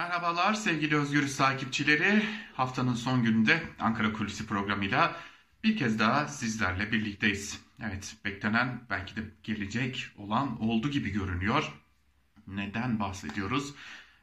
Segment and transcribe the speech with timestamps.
[0.00, 2.22] Merhabalar sevgili Özgürüz takipçileri.
[2.54, 5.16] Haftanın son gününde Ankara Kulisi programıyla
[5.64, 7.60] bir kez daha sizlerle birlikteyiz.
[7.82, 11.72] Evet beklenen belki de gelecek olan oldu gibi görünüyor.
[12.46, 13.74] Neden bahsediyoruz?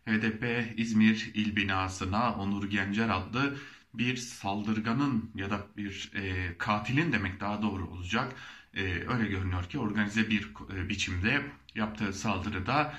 [0.06, 3.58] HDP İzmir İl Binası'na Onur Gencer adlı
[3.94, 8.36] bir saldırganın ya da bir e, katilin demek daha doğru olacak.
[8.74, 11.42] E, öyle görünüyor ki organize bir e, biçimde
[11.76, 12.94] yaptığı saldırıda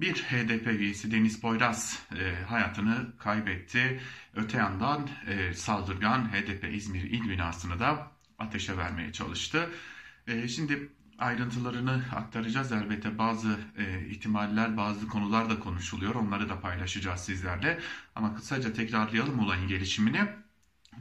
[0.00, 4.00] bir HDP üyesi Deniz Boyraz e, hayatını kaybetti.
[4.34, 9.70] Öte yandan e, saldırgan HDP İzmir İl binasını da ateşe vermeye çalıştı.
[10.26, 16.14] E, şimdi ayrıntılarını aktaracağız elbette bazı e, ihtimaller, bazı konular da konuşuluyor.
[16.14, 17.80] Onları da paylaşacağız sizlerle.
[18.14, 20.20] Ama kısaca tekrarlayalım olayın gelişimini.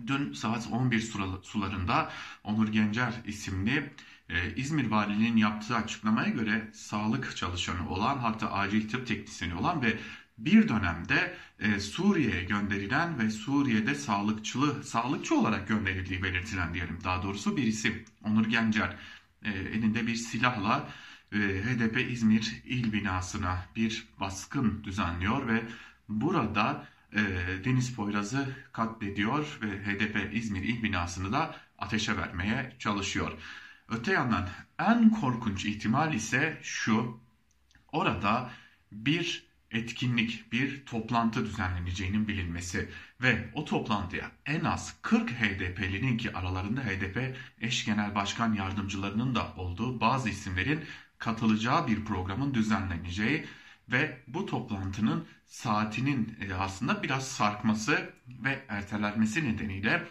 [0.07, 1.11] Dün saat 11
[1.43, 2.11] sularında
[2.43, 3.93] Onur Gencer isimli
[4.29, 9.97] e, İzmir Valiliğinin yaptığı açıklamaya göre sağlık çalışanı olan hatta acil tıp teknisyeni olan ve
[10.38, 17.57] bir dönemde e, Suriye'ye gönderilen ve Suriye'de sağlıkçılı, sağlıkçı olarak gönderildiği belirtilen diyelim daha doğrusu
[17.57, 18.95] bir isim Onur Gencer
[19.44, 20.89] e, elinde bir silahla
[21.31, 25.63] e, HDP İzmir il binasına bir baskın düzenliyor ve
[26.09, 27.19] burada e,
[27.66, 33.31] Deniz Poyraz'ı katlediyor ve HDP İzmir il binasını da ateşe vermeye çalışıyor.
[33.89, 37.19] Öte yandan en korkunç ihtimal ise şu.
[37.91, 38.50] Orada
[38.91, 42.89] bir etkinlik, bir toplantı düzenleneceğinin bilinmesi
[43.22, 49.53] ve o toplantıya en az 40 HDP'linin ki aralarında HDP eş genel başkan yardımcılarının da
[49.55, 50.85] olduğu bazı isimlerin
[51.17, 53.45] katılacağı bir programın düzenleneceği
[53.91, 60.03] ve bu toplantının saatinin e, aslında biraz sarkması ve ertelenmesi nedeniyle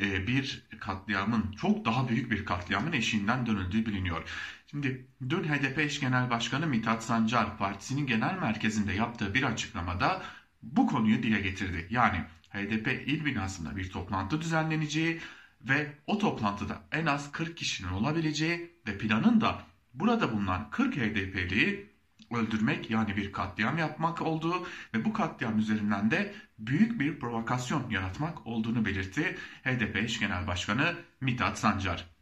[0.00, 4.22] e, bir katliamın çok daha büyük bir katliamın eşiğinden dönüldüğü biliniyor.
[4.66, 10.22] Şimdi dün HDP eş genel başkanı Mithat Sancar partisinin genel merkezinde yaptığı bir açıklamada
[10.62, 11.86] bu konuyu dile getirdi.
[11.90, 15.20] Yani HDP il binasında bir toplantı düzenleneceği
[15.60, 19.62] ve o toplantıda en az 40 kişinin olabileceği ve planın da
[19.94, 21.93] burada bulunan 40 HDP'liyi
[22.30, 28.46] öldürmek yani bir katliam yapmak olduğu ve bu katliam üzerinden de büyük bir provokasyon yaratmak
[28.46, 32.14] olduğunu belirtti HDP eş genel başkanı Mithat Sancar.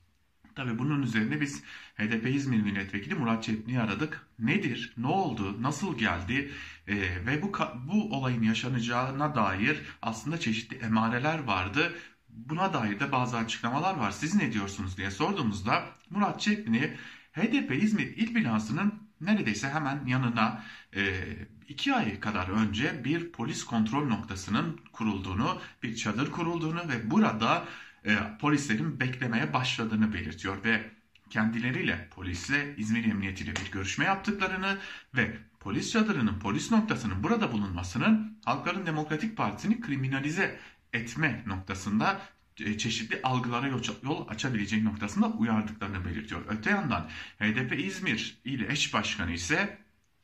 [0.55, 1.63] Tabi bunun üzerine biz
[1.97, 4.27] HDP İzmir Milletvekili Murat Çepni'yi aradık.
[4.39, 6.51] Nedir, ne oldu, nasıl geldi
[6.89, 6.97] ee,
[7.27, 7.53] ve bu,
[7.87, 11.93] bu olayın yaşanacağına dair aslında çeşitli emareler vardı.
[12.29, 14.11] Buna dair de bazı açıklamalar var.
[14.11, 16.97] Siz ne diyorsunuz diye sorduğumuzda Murat Çepni
[17.33, 20.65] HDP İzmir il binasının neredeyse hemen yanına
[20.97, 21.23] e,
[21.69, 27.65] iki ay kadar önce bir polis kontrol noktasının kurulduğunu, bir çadır kurulduğunu ve burada
[28.05, 30.91] e, polislerin beklemeye başladığını belirtiyor ve
[31.31, 34.79] kendileriyle polisle İzmir Emniyetiyle bir görüşme yaptıklarını
[35.15, 40.59] ve polis çadırının polis noktasının burada bulunmasının Halkların Demokratik Partisi'ni kriminalize
[40.93, 42.21] etme noktasında
[42.57, 43.69] çeşitli algılara
[44.03, 46.43] yol açabileceği noktasında uyardıklarını belirtiyor.
[46.49, 47.09] Öte yandan
[47.39, 49.79] HDP İzmir ile eş başkanı ise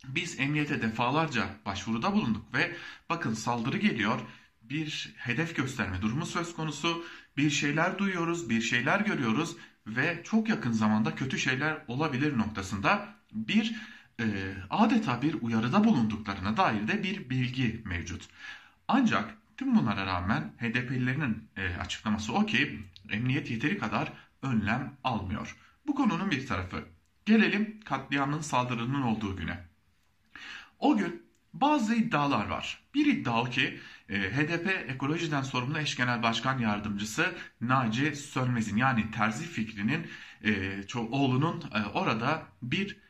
[0.04, 2.76] biz emniyete defalarca başvuruda bulunduk ve
[3.08, 4.20] bakın saldırı geliyor
[4.62, 7.04] bir hedef gösterme durumu söz konusu
[7.36, 9.56] bir şeyler duyuyoruz bir şeyler görüyoruz
[9.86, 13.74] ve çok yakın zamanda kötü şeyler olabilir noktasında bir
[14.20, 14.24] e,
[14.70, 18.28] adeta bir uyarıda bulunduklarına dair de bir bilgi mevcut.
[18.88, 22.80] Ancak Tüm bunlara rağmen HDP'lilerin e, açıklaması o ki
[23.10, 25.56] emniyet yeteri kadar önlem almıyor.
[25.86, 26.84] Bu konunun bir tarafı.
[27.26, 29.64] Gelelim katliamın saldırının olduğu güne.
[30.78, 32.84] O gün bazı iddialar var.
[32.94, 39.10] Bir iddia o ki e, HDP ekolojiden sorumlu eş genel başkan yardımcısı Naci Sönmez'in yani
[39.10, 40.06] terzi fikrinin
[40.44, 43.08] e, oğlunun e, orada bir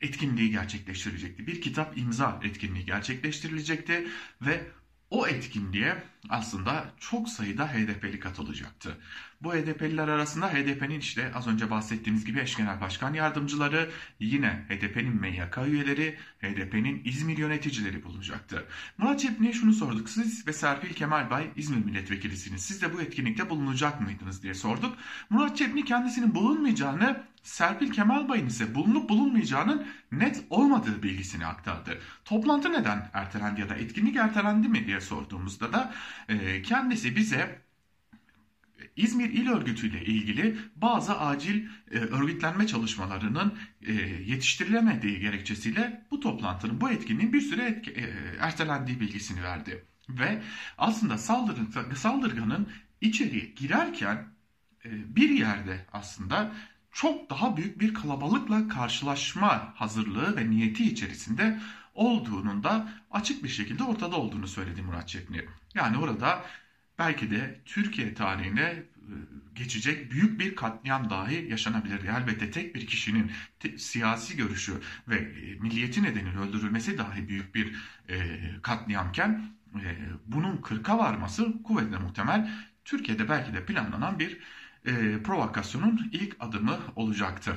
[0.00, 1.46] etkinliği gerçekleştirilecekti.
[1.46, 4.06] Bir kitap imza etkinliği gerçekleştirilecekti
[4.40, 4.66] ve
[5.10, 8.96] o etkinliğe aslında çok sayıda HDP'li katılacaktı.
[9.42, 15.20] Bu HDP'liler arasında HDP'nin işte az önce bahsettiğimiz gibi eş genel başkan yardımcıları, yine HDP'nin
[15.20, 18.66] MYK üyeleri, HDP'nin İzmir yöneticileri bulunacaktı.
[18.98, 20.10] Murat Çepni'ye şunu sorduk.
[20.10, 22.62] Siz ve Serpil Kemal Bay İzmir milletvekilisiniz.
[22.62, 24.96] Siz de bu etkinlikte bulunacak mıydınız diye sorduk.
[25.30, 31.98] Murat Çepni kendisinin bulunmayacağını Serpil Kemal Bay'ın ise bulunup bulunmayacağının net olmadığı bilgisini aktardı.
[32.24, 35.94] Toplantı neden ertelendi ya da etkinlik ertelendi mi diye sorduğumuzda da
[36.28, 37.69] e, kendisi bize
[38.96, 43.92] İzmir İl Örgütü ile ilgili bazı acil e, örgütlenme çalışmalarının e,
[44.26, 48.04] yetiştirilemediği gerekçesiyle bu toplantının, bu etkinliğin bir süre etki, e,
[48.40, 49.84] ertelendiği bilgisini verdi.
[50.08, 50.42] Ve
[50.78, 52.68] aslında saldırı, saldırganın
[53.00, 54.26] içeri girerken
[54.84, 56.52] e, bir yerde aslında
[56.92, 61.60] çok daha büyük bir kalabalıkla karşılaşma hazırlığı ve niyeti içerisinde
[61.94, 65.44] olduğunun da açık bir şekilde ortada olduğunu söyledi Murat Çepni.
[65.74, 66.44] Yani orada
[67.00, 68.82] belki de Türkiye tarihine e,
[69.54, 72.04] geçecek büyük bir katliam dahi yaşanabilir.
[72.04, 74.72] Elbette tek bir kişinin te, siyasi görüşü
[75.08, 77.74] ve e, milliyeti nedeniyle öldürülmesi dahi büyük bir
[78.08, 79.42] e, katliamken
[79.74, 82.50] e, bunun kırka varması kuvvetle muhtemel.
[82.84, 84.38] Türkiye'de belki de planlanan bir
[84.86, 87.56] e, provokasyonun ilk adımı olacaktı.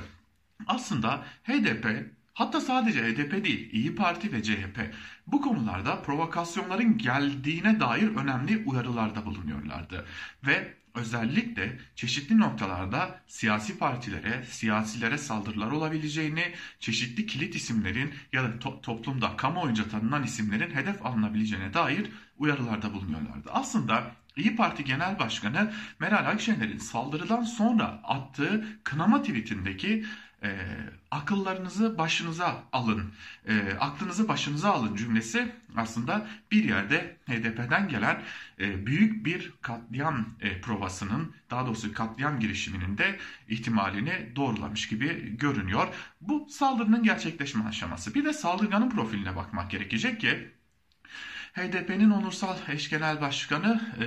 [0.66, 1.86] Aslında HDP
[2.34, 4.94] hatta sadece HDP değil İyi Parti ve CHP
[5.26, 10.06] bu konularda provokasyonların geldiğine dair önemli uyarılarda bulunuyorlardı.
[10.46, 18.80] Ve özellikle çeşitli noktalarda siyasi partilere, siyasilere saldırılar olabileceğini, çeşitli kilit isimlerin ya da to-
[18.80, 23.50] toplumda kamuoyunca tanınan isimlerin hedef alınabileceğine dair uyarılarda bulunuyorlardı.
[23.52, 30.04] Aslında İyi Parti Genel Başkanı Meral Akşener'in saldırıdan sonra attığı kınama tweetindeki
[30.44, 30.50] e,
[31.10, 33.12] akıllarınızı başınıza alın,
[33.48, 38.22] e, aklınızı başınıza alın cümlesi aslında bir yerde HDP'den gelen
[38.60, 43.18] e, büyük bir katliam e, provasının, daha doğrusu katliam girişiminin de
[43.48, 45.88] ihtimalini doğrulamış gibi görünüyor.
[46.20, 48.14] Bu saldırının gerçekleşme aşaması.
[48.14, 50.53] Bir de saldırganın profiline bakmak gerekecek ki
[51.54, 54.06] HDP'nin onursal eş genel başkanı e,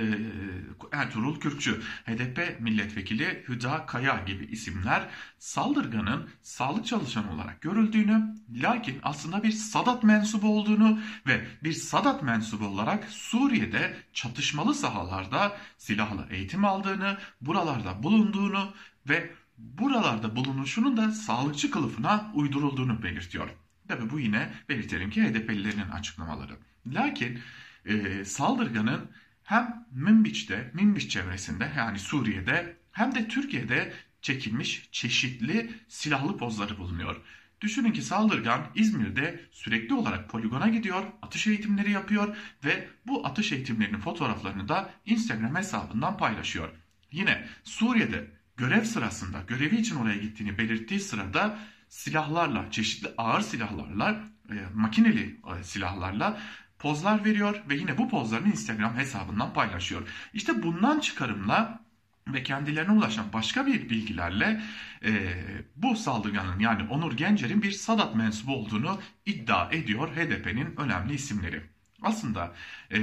[0.92, 5.08] Ertuğrul Kürkçü, HDP milletvekili Hüda Kaya gibi isimler
[5.38, 12.66] saldırganın sağlık çalışanı olarak görüldüğünü, lakin aslında bir Sadat mensubu olduğunu ve bir Sadat mensubu
[12.66, 18.72] olarak Suriye'de çatışmalı sahalarda silahlı eğitim aldığını, buralarda bulunduğunu
[19.08, 23.48] ve buralarda bulunuşunun da sağlıkçı kılıfına uydurulduğunu belirtiyor.
[23.88, 26.56] Tabi bu yine belirtelim ki HDP'lilerin açıklamaları.
[26.86, 27.40] Lakin
[27.84, 29.10] e, saldırganın
[29.44, 33.92] hem Münbiç'te, Minbiç çevresinde yani Suriye'de hem de Türkiye'de
[34.22, 37.16] çekilmiş çeşitli silahlı pozları bulunuyor.
[37.60, 44.00] Düşünün ki saldırgan İzmir'de sürekli olarak poligona gidiyor, atış eğitimleri yapıyor ve bu atış eğitimlerinin
[44.00, 46.68] fotoğraflarını da Instagram hesabından paylaşıyor.
[47.12, 51.58] Yine Suriye'de görev sırasında görevi için oraya gittiğini belirttiği sırada
[51.88, 54.20] silahlarla, çeşitli ağır silahlarla,
[54.50, 56.40] e, makineli e, silahlarla
[56.78, 60.08] pozlar veriyor ve yine bu pozlarını Instagram hesabından paylaşıyor.
[60.32, 61.80] İşte bundan çıkarımla
[62.28, 64.62] ve kendilerine ulaşan başka bir bilgilerle
[65.04, 65.34] e,
[65.76, 71.62] bu saldırganın yani Onur Gencer'in bir Sadat mensubu olduğunu iddia ediyor HDP'nin önemli isimleri.
[72.02, 72.54] Aslında
[72.92, 72.98] e,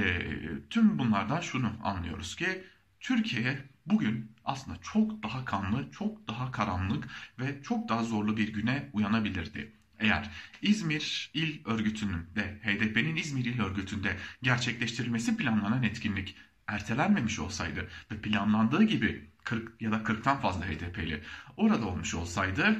[0.70, 2.64] tüm bunlardan şunu anlıyoruz ki
[3.00, 8.90] Türkiye bugün aslında çok daha kanlı, çok daha karanlık ve çok daha zorlu bir güne
[8.92, 9.72] uyanabilirdi.
[9.98, 10.30] Eğer
[10.62, 16.36] İzmir İl Örgütü'nün ve HDP'nin İzmir İl Örgütü'nde gerçekleştirilmesi planlanan etkinlik
[16.66, 21.22] ertelenmemiş olsaydı ve planlandığı gibi 40 ya da 40'tan fazla HDP'li
[21.56, 22.76] orada olmuş olsaydı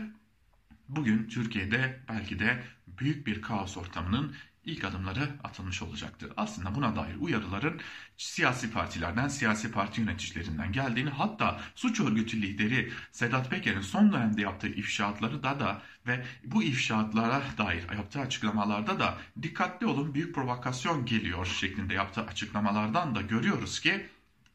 [0.89, 4.35] bugün Türkiye'de belki de büyük bir kaos ortamının
[4.67, 6.33] ilk adımları atılmış olacaktı.
[6.37, 7.81] Aslında buna dair uyarıların
[8.17, 14.69] siyasi partilerden, siyasi parti yöneticilerinden geldiğini hatta suç örgütü lideri Sedat Peker'in son dönemde yaptığı
[14.69, 21.47] ifşaatları da da ve bu ifşaatlara dair yaptığı açıklamalarda da dikkatli olun büyük provokasyon geliyor
[21.47, 24.07] şeklinde yaptığı açıklamalardan da görüyoruz ki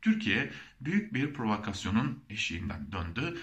[0.01, 3.37] Türkiye büyük bir provokasyonun eşiğinden döndü.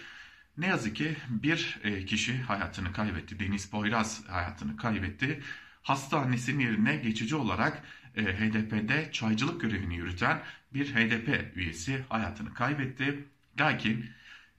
[0.58, 3.40] Ne yazık ki bir e, kişi hayatını kaybetti.
[3.40, 5.42] Deniz Boyraz hayatını kaybetti
[5.88, 7.82] hastanesinin yerine geçici olarak
[8.16, 10.42] e, HDP'de çaycılık görevini yürüten
[10.74, 13.24] bir HDP üyesi hayatını kaybetti.
[13.60, 14.06] Lakin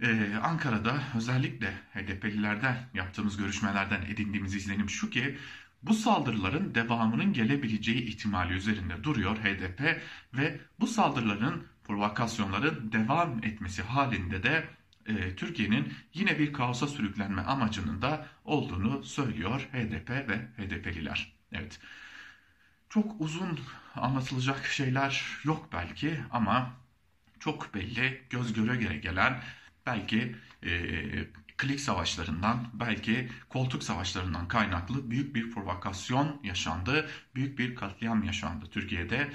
[0.01, 5.37] e, Ankara'da özellikle HDP'lilerden yaptığımız görüşmelerden edindiğimiz izlenim şu ki
[5.83, 10.01] bu saldırıların devamının gelebileceği ihtimali üzerinde duruyor HDP
[10.33, 14.63] ve bu saldırıların provokasyonların devam etmesi halinde de
[15.05, 21.33] e, Türkiye'nin yine bir kaosa sürüklenme amacının da olduğunu söylüyor HDP ve HDP'liler.
[21.51, 21.79] Evet.
[22.89, 23.59] Çok uzun
[23.95, 26.73] anlatılacak şeyler yok belki ama
[27.39, 29.43] çok belli göz göre göre gelen
[29.85, 30.71] belki e,
[31.57, 37.09] klik savaşlarından belki koltuk savaşlarından kaynaklı büyük bir provokasyon yaşandı.
[37.35, 39.31] Büyük bir katliam yaşandı Türkiye'de.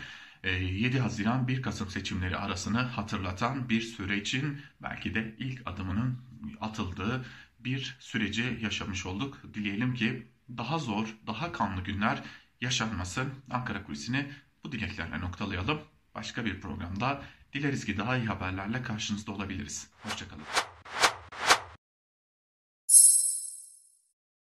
[0.51, 6.19] 7 ee, Haziran 1 Kasım seçimleri arasını hatırlatan bir sürecin belki de ilk adımının
[6.61, 7.25] atıldığı
[7.61, 9.41] bir süreci yaşamış olduk.
[9.55, 12.23] Dileyelim ki daha zor, daha kanlı günler
[12.61, 13.35] yaşanmasın.
[13.51, 14.27] Ankara kulisini
[14.65, 15.81] bu dileklerle noktalayalım.
[16.15, 17.23] Başka bir programda
[17.53, 19.91] dileriz ki daha iyi haberlerle karşınızda olabiliriz.
[20.03, 20.74] Hoşçakalın.